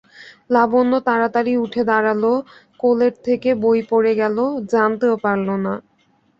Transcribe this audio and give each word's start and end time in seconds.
লাবণ্য 0.49 0.93
তাড়াতাড়ি 1.07 1.53
উঠে 1.57 1.81
দাঁড়াল, 1.89 2.23
কোলের 2.79 3.13
থেকে 3.25 3.49
বই 3.63 3.79
গেল 3.81 3.87
পড়ে, 3.89 4.11
জানতেও 4.71 5.15
পারলে 5.23 5.55
না। 5.65 5.73